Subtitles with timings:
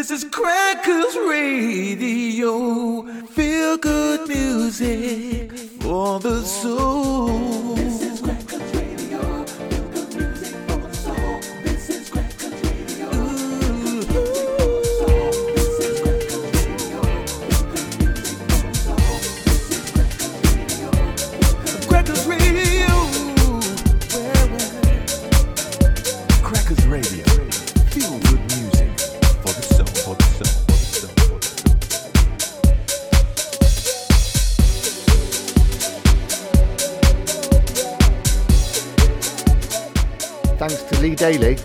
[0.00, 3.02] This is Crackers Radio.
[3.26, 7.76] Feel good music for the soul.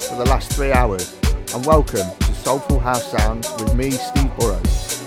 [0.09, 1.17] for the last three hours,
[1.53, 5.01] and welcome to Soulful House Sounds with me, Steve Burrows.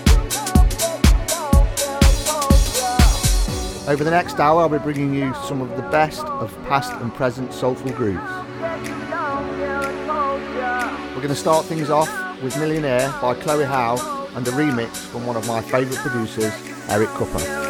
[3.87, 7.15] Over the next hour, I'll be bringing you some of the best of past and
[7.15, 8.19] present soulful grooves.
[11.11, 12.11] We're going to start things off
[12.43, 14.01] with Millionaire by Chloe Howle
[14.35, 16.53] and a remix from one of my favourite producers,
[16.89, 17.68] Eric Kupper.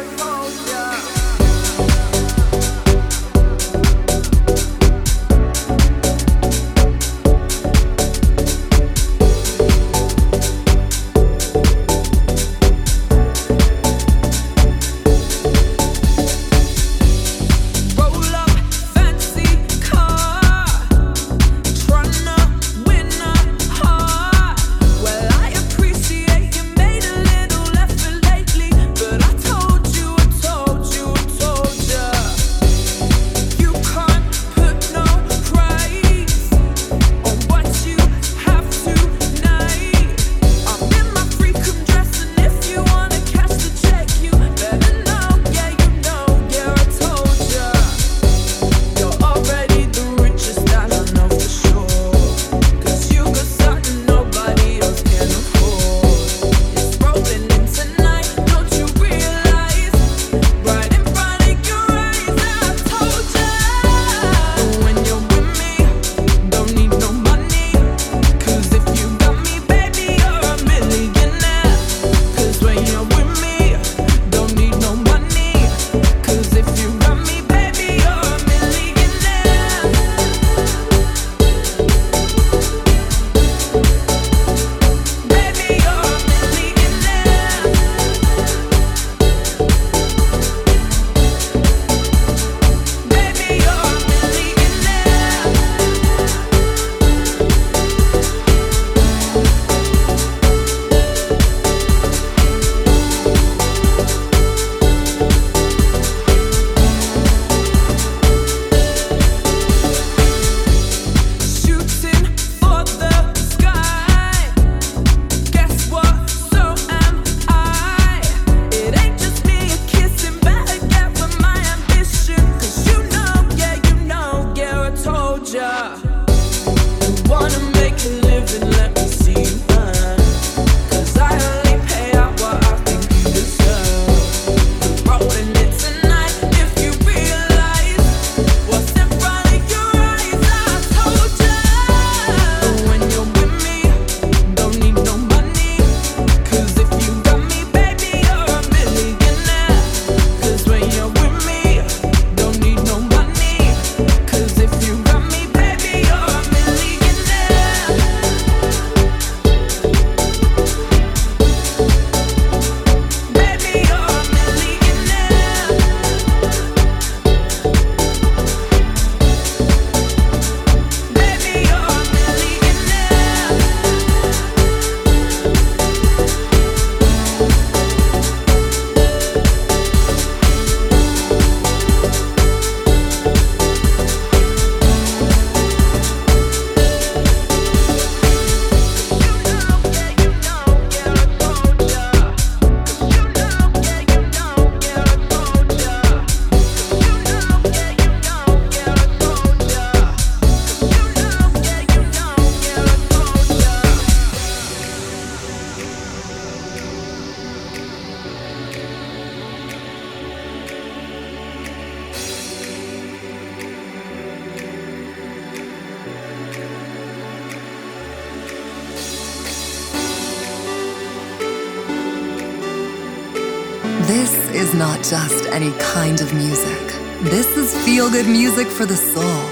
[228.79, 229.43] for the soul.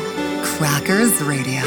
[0.42, 1.60] Crackers Radio.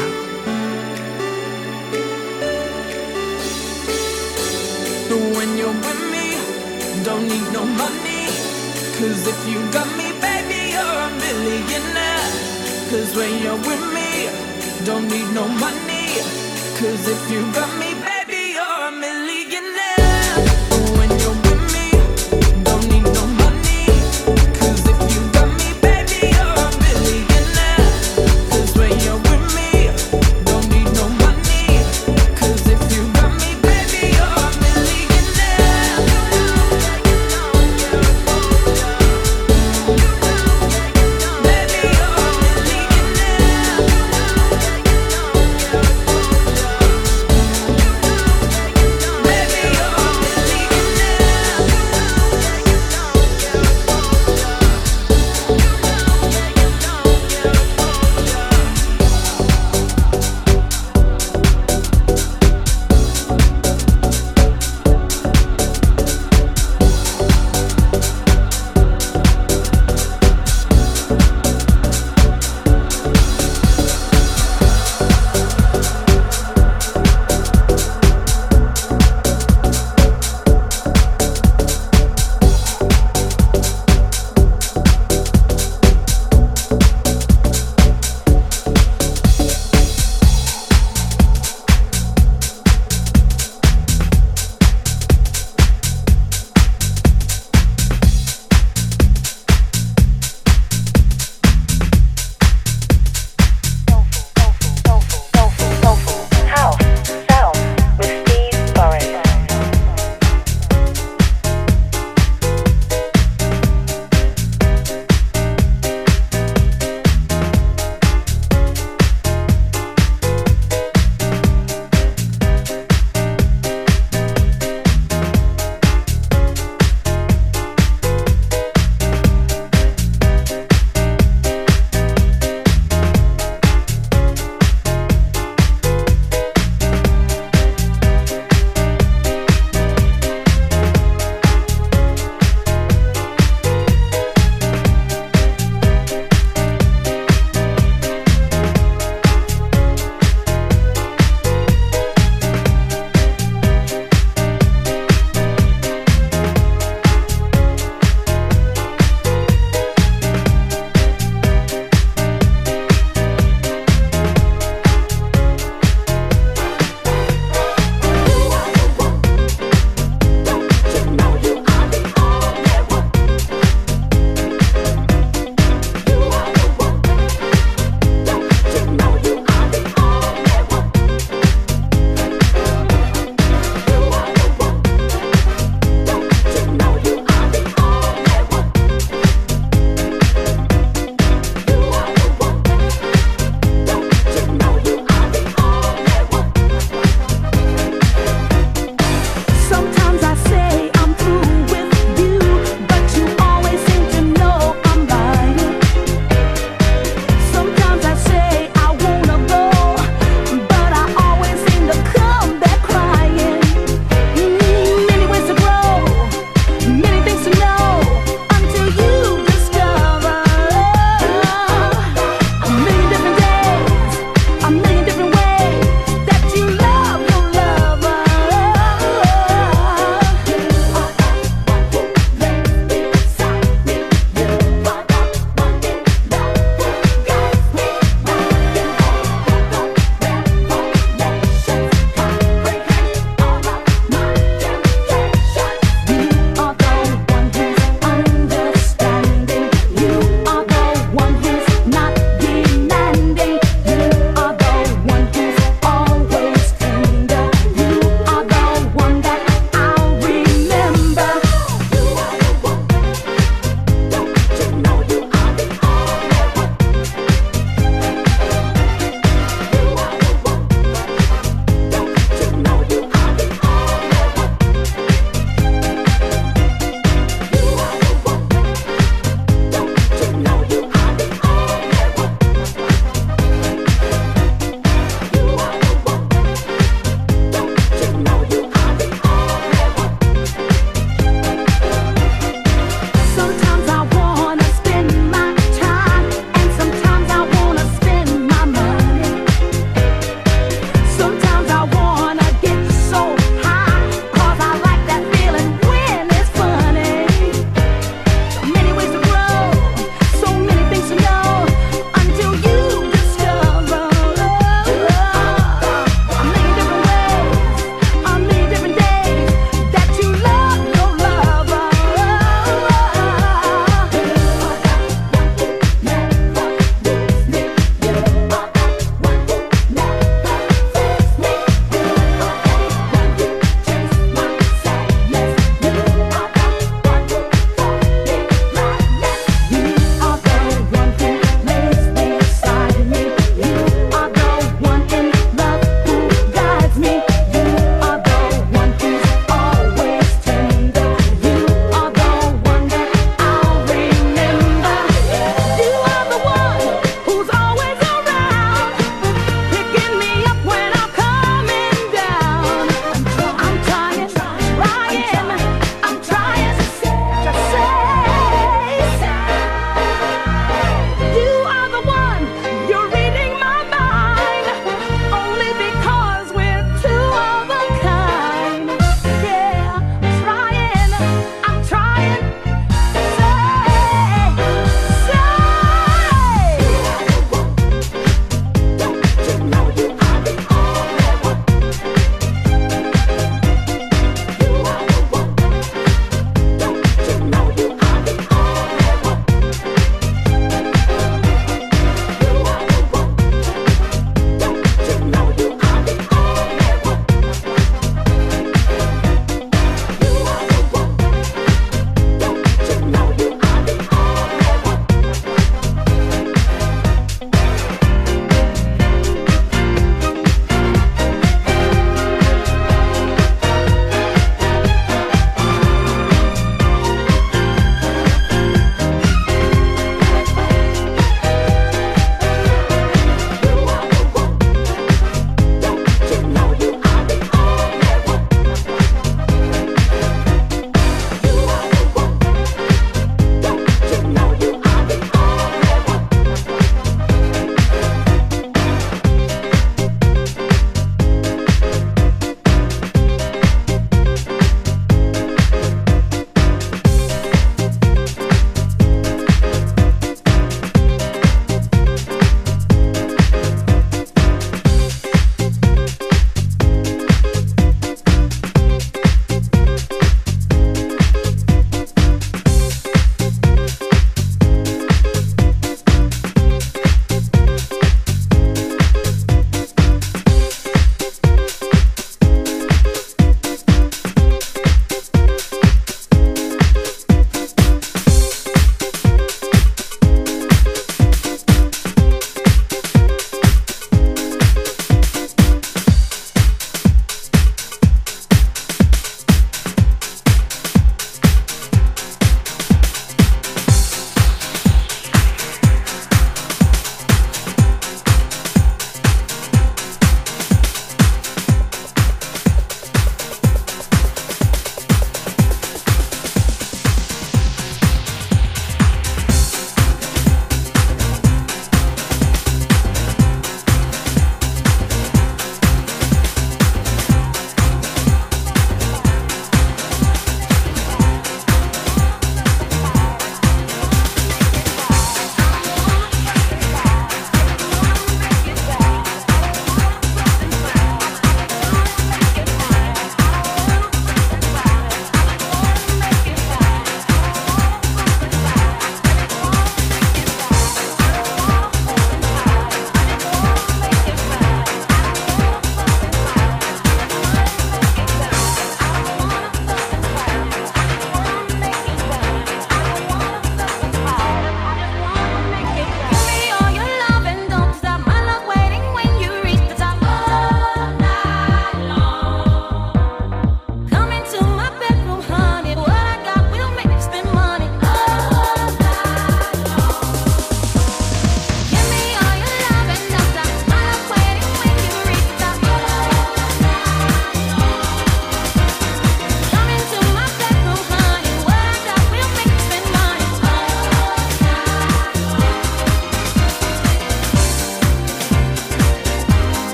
[5.37, 6.27] When you're with me,
[7.05, 8.25] don't need no money.
[8.97, 12.29] Cause if you got me, baby, you're a millionaire.
[12.89, 14.09] Cause when you're with me,
[14.83, 16.07] don't need no money.
[16.79, 17.60] Cause if you got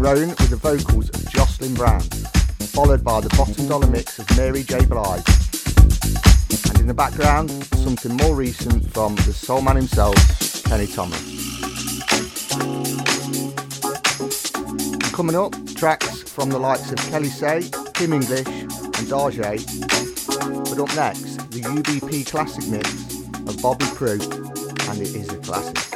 [0.00, 4.62] Cerrone with the vocals of Jocelyn Brown, followed by the bottom dollar mix of Mary
[4.62, 4.86] J.
[4.86, 5.22] Blige.
[6.70, 10.14] And in the background, something more recent from the soul man himself,
[10.64, 11.20] Kenny Thomas.
[15.12, 19.60] Coming up, tracks from the likes of Kelli Sae, Kim English, and Dajae.
[20.70, 22.88] But up next, the UBP classic mix
[23.46, 24.18] of Bobby Crew,
[24.88, 25.89] and it is a classic.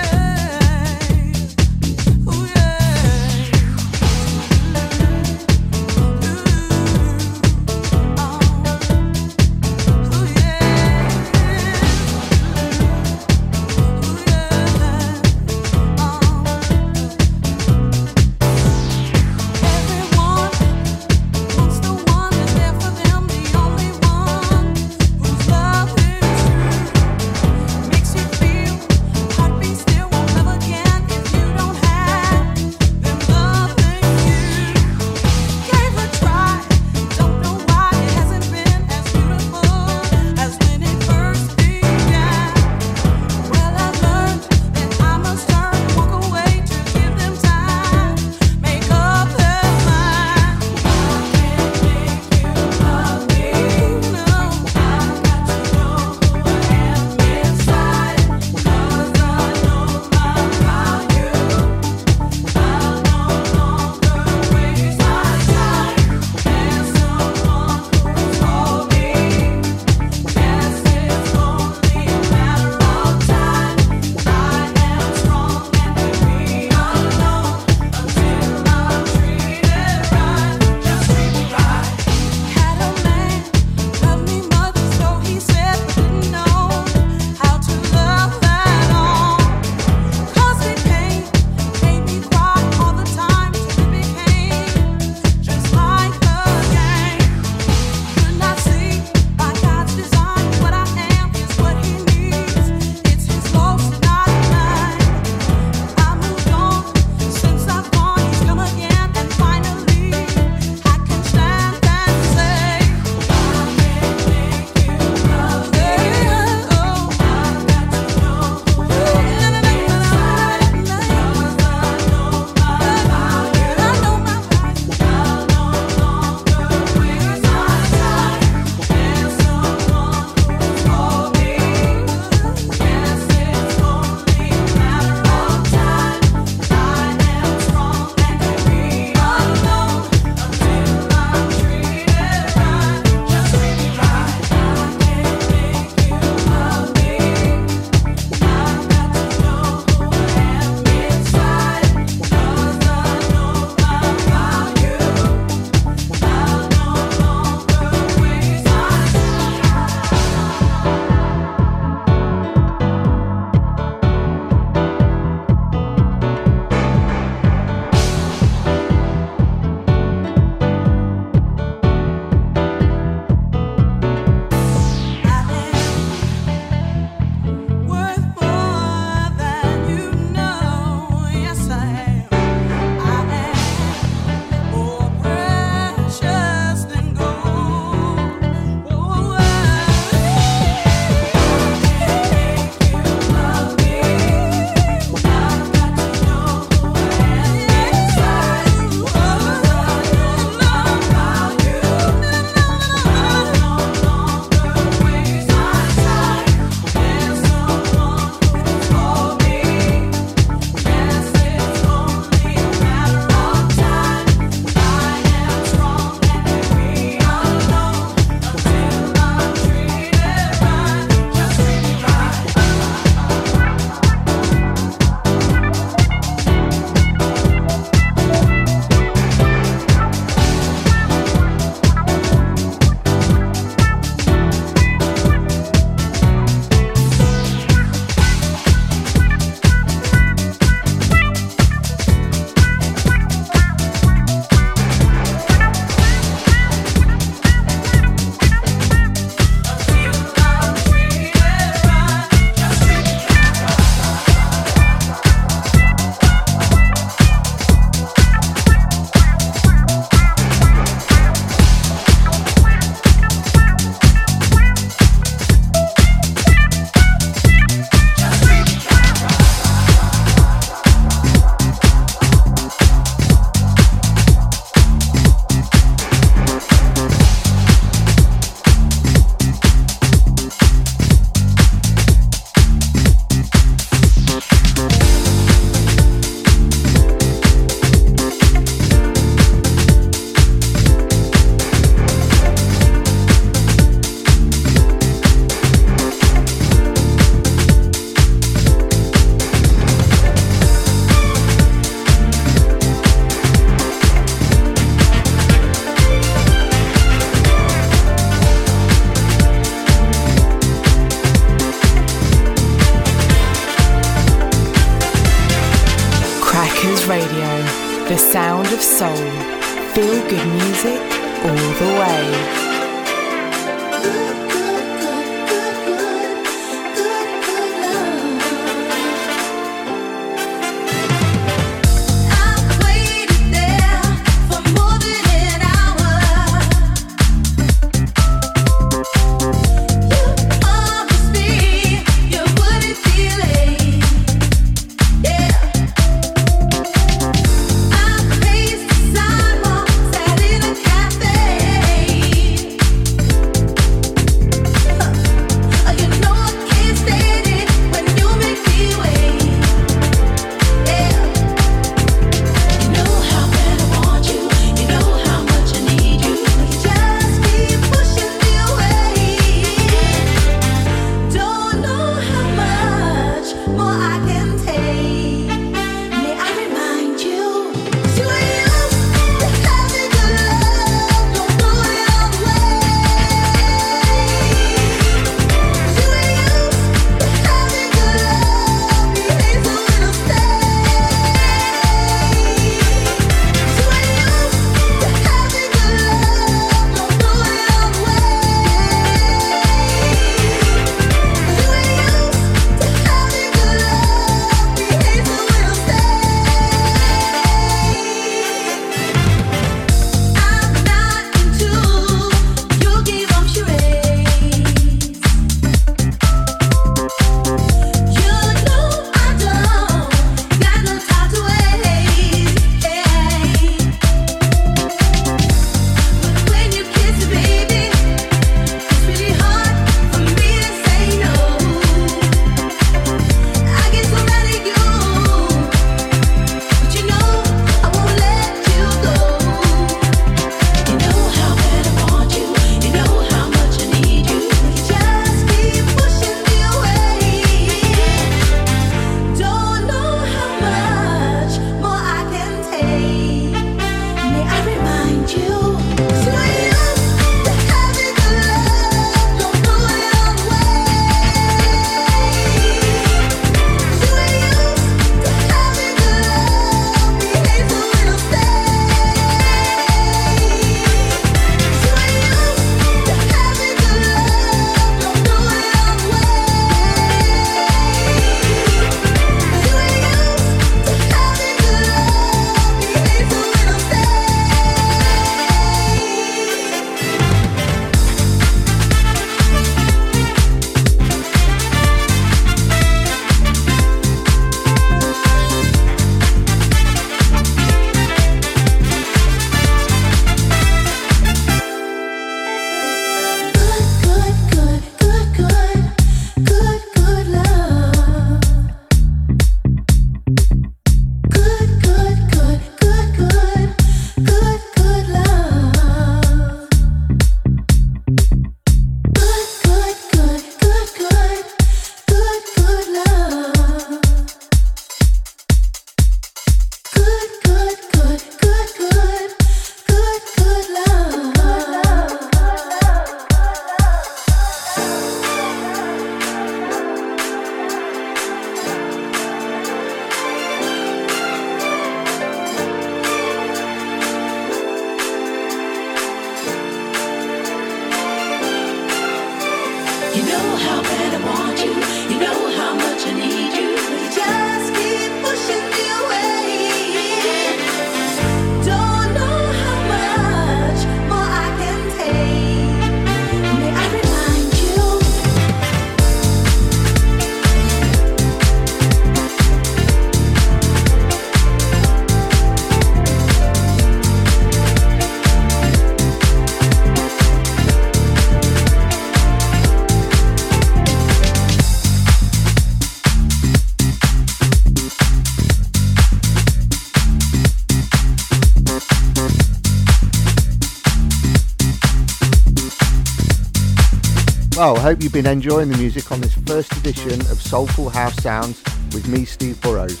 [594.88, 598.62] Hope you've been enjoying the music on this first edition of Soulful House Sounds
[598.94, 600.00] with me, Steve Burrows.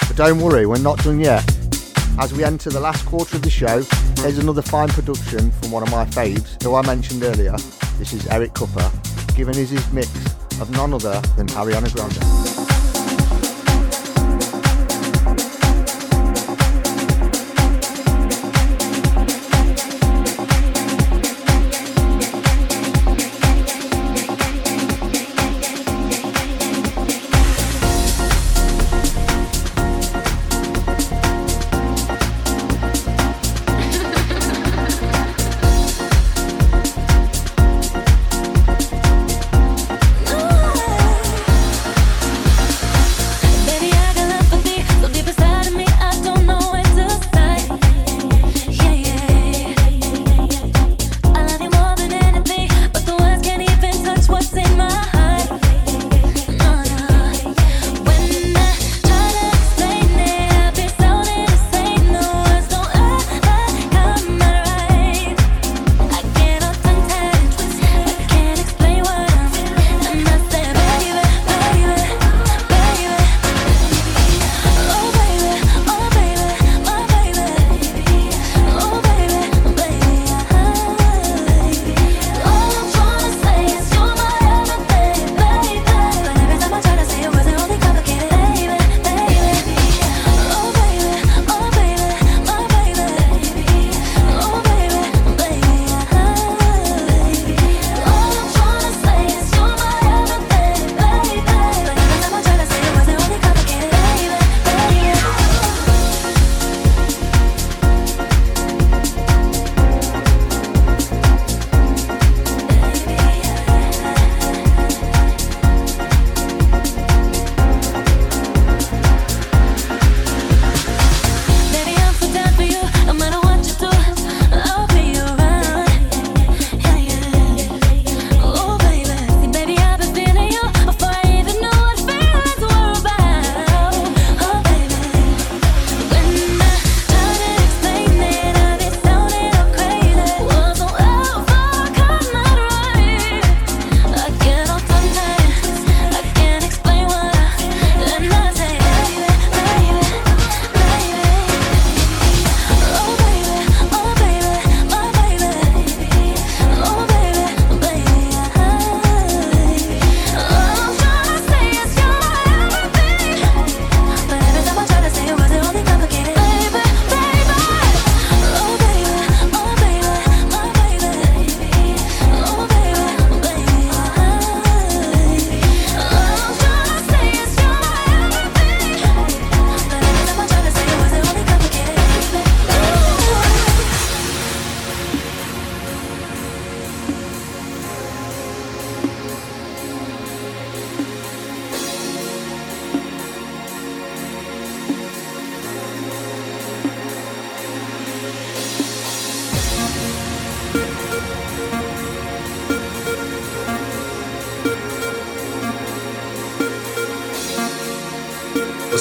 [0.00, 1.42] But don't worry, we're not done yet.
[2.18, 3.80] As we enter the last quarter of the show,
[4.20, 7.56] here's another fine production from one of my faves, who I mentioned earlier.
[7.98, 8.92] This is Eric Kupper,
[9.34, 10.10] giving us his mix
[10.60, 12.47] of none other than Ariana Grande.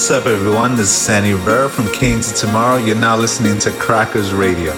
[0.07, 0.77] What's up, everyone?
[0.77, 2.77] This is Sandy Rivera from Kings of Tomorrow.
[2.77, 4.71] You're now listening to Crackers Radio.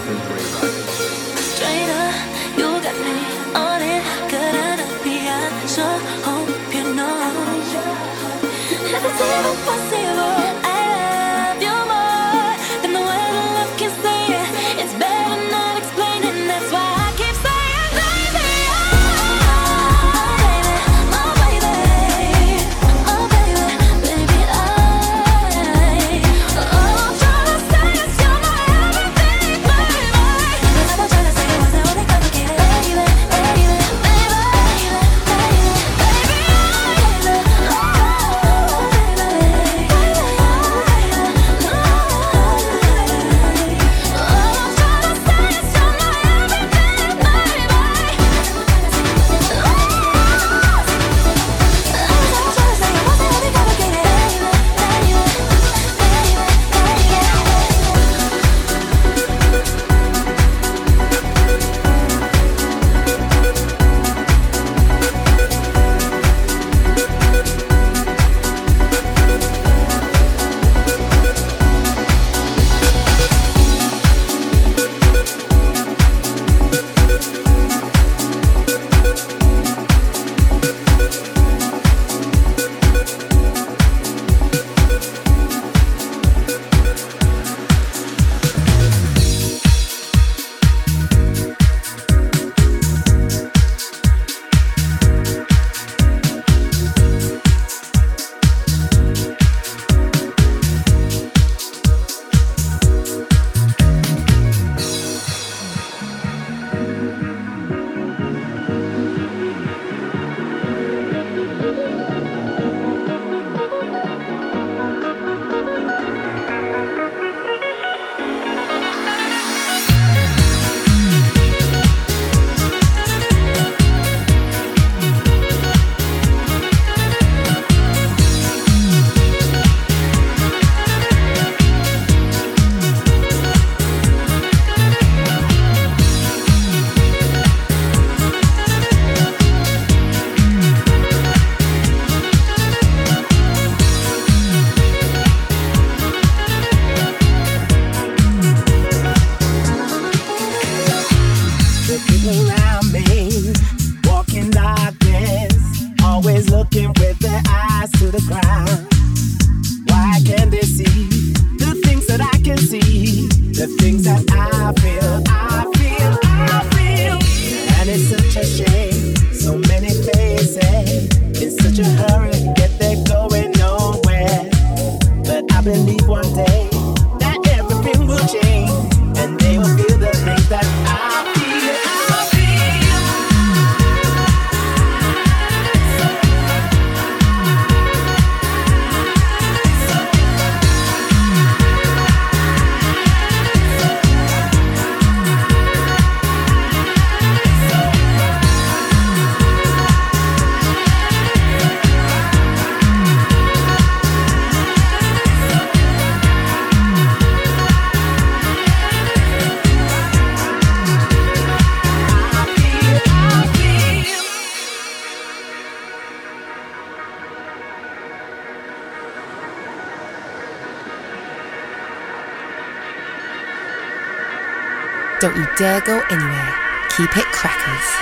[225.60, 226.54] dare go anywhere.
[226.96, 227.99] Keep it crackers.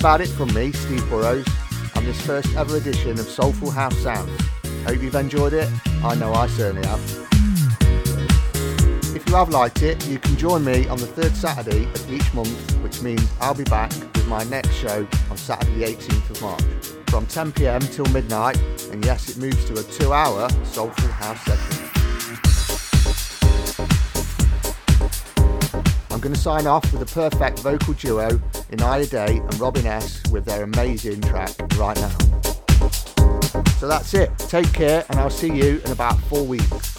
[0.00, 1.46] About it from me, Steve Burrows,
[1.94, 4.30] on this first ever edition of Soulful House Sounds.
[4.86, 5.68] Hope you've enjoyed it.
[6.02, 7.00] I know I certainly have.
[9.14, 12.32] If you have liked it, you can join me on the third Saturday of each
[12.32, 16.40] month, which means I'll be back with my next show on Saturday the 18th of
[16.40, 16.62] March
[17.10, 18.58] from 10pm till midnight,
[18.92, 21.90] and yes, it moves to a two hour Soulful House session.
[26.10, 28.40] I'm going to sign off with a perfect vocal duo
[28.70, 32.16] Inaya Day and Robin S with their amazing track right now.
[33.78, 34.30] So that's it.
[34.38, 36.89] Take care, and I'll see you in about four weeks.